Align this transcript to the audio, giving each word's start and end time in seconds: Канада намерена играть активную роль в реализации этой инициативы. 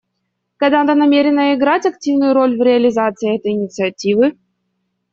Канада 0.57 0.95
намерена 0.95 1.53
играть 1.53 1.85
активную 1.85 2.33
роль 2.33 2.57
в 2.57 2.63
реализации 2.63 3.35
этой 3.37 3.51
инициативы. 3.51 4.35